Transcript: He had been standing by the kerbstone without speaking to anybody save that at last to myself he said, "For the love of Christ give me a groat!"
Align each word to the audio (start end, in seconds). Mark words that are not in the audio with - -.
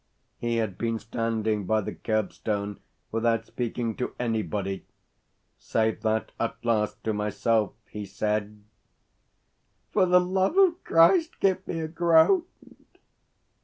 He 0.39 0.55
had 0.55 0.79
been 0.79 0.97
standing 0.97 1.67
by 1.67 1.81
the 1.81 1.93
kerbstone 1.93 2.79
without 3.11 3.45
speaking 3.45 3.95
to 3.97 4.15
anybody 4.19 4.83
save 5.59 6.01
that 6.01 6.31
at 6.39 6.55
last 6.65 7.03
to 7.03 7.13
myself 7.13 7.73
he 7.87 8.07
said, 8.07 8.63
"For 9.91 10.07
the 10.07 10.19
love 10.19 10.57
of 10.57 10.83
Christ 10.83 11.39
give 11.39 11.67
me 11.67 11.81
a 11.81 11.87
groat!" 11.87 12.49